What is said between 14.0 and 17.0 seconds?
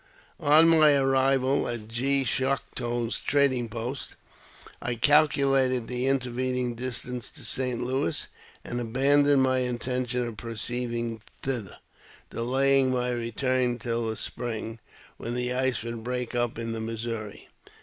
the spring, when the ice would break up in the